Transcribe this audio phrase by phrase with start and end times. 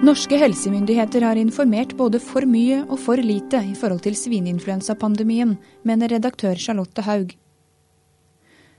[0.00, 6.08] Norske helsemyndigheter har informert både for mye og for lite i forhold til svineinfluensapandemien, mener
[6.08, 7.34] redaktør Charlotte Haug.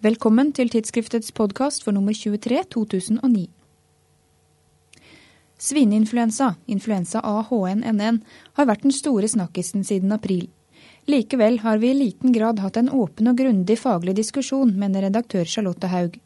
[0.00, 3.44] Velkommen til tidsskriftets podkast for nummer 23 2009.
[5.60, 8.24] Svineinfluensa, influensa A-HN-NN,
[8.56, 10.48] har vært den store snakkisen siden april.
[11.04, 15.44] Likevel har vi i liten grad hatt en åpen og grundig faglig diskusjon, mener redaktør
[15.44, 16.16] Charlotte Haug.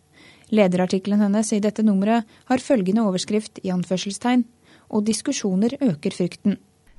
[0.54, 4.46] Lederartikkelen hennes i dette nummeret har følgende overskrift i anførselstegn
[4.88, 6.56] og diskusjoner øker frykten.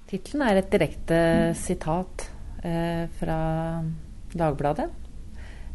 [0.07, 1.19] Tittelen er et direkte
[1.59, 2.29] sitat
[2.63, 3.39] eh, fra
[4.37, 4.87] Dagbladet.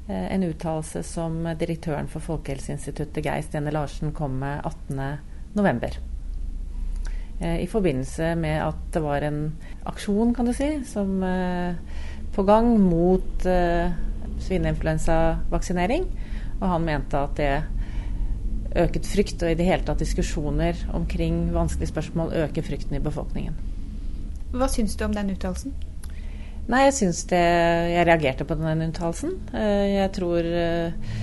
[0.09, 5.99] Eh, en uttalelse som direktøren for Folkehelseinstituttet, Geir Stene Larsen, kom med 18.11.
[7.41, 9.45] Eh, I forbindelse med at det var en
[9.87, 11.75] aksjon, kan du si, som eh,
[12.35, 13.47] på gang mot
[14.43, 16.09] svineinfluensavaksinering.
[16.61, 17.53] Og han mente at det
[18.77, 23.57] øket frykt, og i det hele tatt diskusjoner omkring vanskelige spørsmål øker frykten i befolkningen.
[24.53, 25.75] Hva syns du om den uttalelsen?
[26.71, 29.37] Nei, jeg syns det Jeg reagerte på den uttalelsen.
[29.57, 31.15] Eh, jeg tror eh,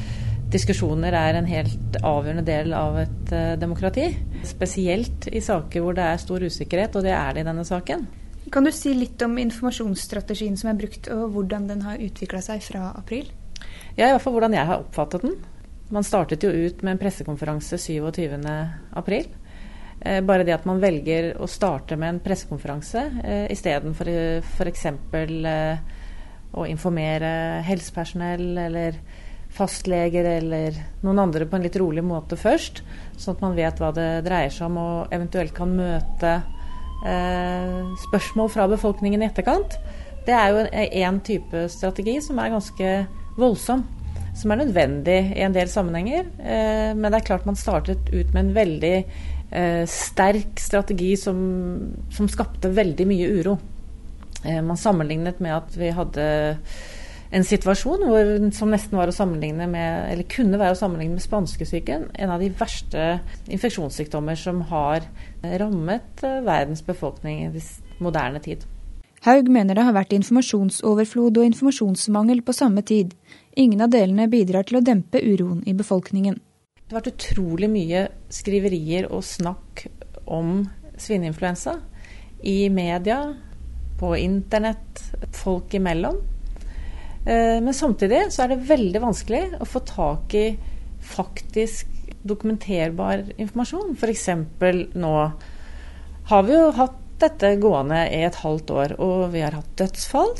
[0.52, 4.08] diskusjoner er en helt avgjørende del av et eh, demokrati.
[4.48, 8.08] Spesielt i saker hvor det er stor usikkerhet, og det er det i denne saken.
[8.50, 12.64] Kan du si litt om informasjonsstrategien som er brukt, og hvordan den har utvikla seg
[12.66, 13.30] fra april?
[13.98, 15.38] Ja, i hvert fall hvordan jeg har oppfattet den.
[15.90, 19.24] Man startet jo ut med en pressekonferanse 27.4.
[20.02, 24.12] Eh, bare det at man velger å starte med en pressekonferanse eh, istedenfor
[24.44, 24.86] f.eks.
[24.86, 25.82] Eh,
[26.54, 27.32] å informere
[27.66, 29.02] helsepersonell eller
[29.54, 32.84] fastleger eller noen andre på en litt rolig måte først,
[33.18, 36.38] sånn at man vet hva det dreier seg om og eventuelt kan møte
[38.10, 39.78] spørsmål fra befolkningen i etterkant.
[40.28, 40.66] Det er jo
[41.08, 42.90] en type strategi som er ganske
[43.40, 43.86] voldsom
[44.38, 46.30] som er nødvendig i en del sammenhenger.
[46.40, 51.42] Eh, men det er klart man startet ut med en veldig eh, sterk strategi som,
[52.14, 53.58] som skapte veldig mye uro.
[54.46, 56.30] Eh, man sammenlignet med at vi hadde
[57.30, 61.26] en situasjon hvor, som nesten var å sammenligne med, eller kunne være å sammenligne med
[61.26, 62.10] spanskesyken.
[62.18, 63.12] En av de verste
[63.54, 65.06] infeksjonssykdommer som har
[65.62, 67.64] rammet verdens befolkning i
[68.02, 68.66] moderne tid.
[69.26, 73.12] Haug mener det har vært informasjonsoverflod og informasjonsmangel på samme tid.
[73.60, 76.40] Ingen av delene bidrar til å dempe uroen i befolkningen.
[76.80, 79.84] Det har vært utrolig mye skriverier og snakk
[80.30, 80.64] om
[81.00, 81.76] svineinfluensa.
[82.48, 83.20] I media,
[84.00, 85.04] på internett,
[85.36, 86.22] folk imellom.
[87.26, 90.48] Eh, men samtidig så er det veldig vanskelig å få tak i
[91.04, 91.92] faktisk
[92.24, 93.96] dokumenterbar informasjon.
[94.00, 94.30] F.eks.
[94.96, 95.14] nå
[96.30, 100.34] har vi jo hatt dette gående i et halvt år, og vi har hatt dødsfall.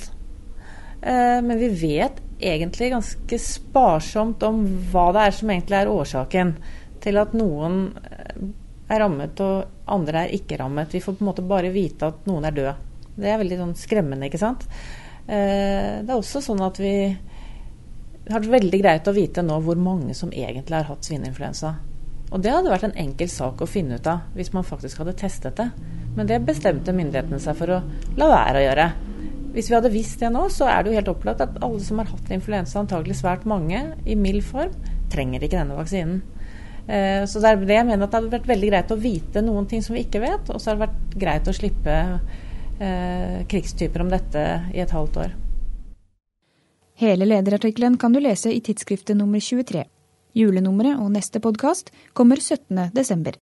[1.02, 6.54] Eh, men vi vet egentlig ganske sparsomt om hva det er som egentlig er årsaken
[7.04, 8.48] til at noen eh,
[8.90, 10.94] er rammet og andre er ikke rammet.
[10.94, 12.88] Vi får på en måte bare vite at noen er død.
[13.20, 14.66] Det er veldig sånn skremmende, ikke sant.
[15.28, 16.96] Eh, det er også sånn at vi
[18.30, 21.74] har det veldig greit å vite nå hvor mange som egentlig har hatt svineinfluensa.
[22.30, 25.18] Og det hadde vært en enkel sak å finne ut av hvis man faktisk hadde
[25.18, 25.70] testet det.
[26.20, 27.84] Men det bestemte myndighetene seg for å
[28.20, 28.88] la være å gjøre.
[29.54, 32.02] Hvis vi hadde visst det nå, så er det jo helt opplagt at alle som
[32.02, 34.74] har hatt influensa, antagelig svært mange, i mild form,
[35.10, 36.20] trenger ikke denne vaksinen.
[36.90, 39.44] Eh, så det er det jeg mener at det hadde vært veldig greit å vite
[39.46, 43.40] noen ting som vi ikke vet, og så har det vært greit å slippe eh,
[43.50, 44.44] krigstyper om dette
[44.76, 45.38] i et halvt år.
[47.00, 49.86] Hele lederartikkelen kan du lese i tidsskriftet nummer 23.
[50.36, 52.92] Julenummeret og neste podkast kommer 17.
[52.92, 53.40] desember.